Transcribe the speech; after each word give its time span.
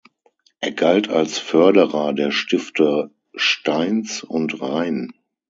Er 0.61 0.71
galt 0.71 1.09
als 1.09 1.37
Förderer 1.37 2.13
der 2.13 2.31
Stifte 2.31 3.11
Stainz 3.35 4.23
und 4.23 4.59
Rein. 4.59 5.13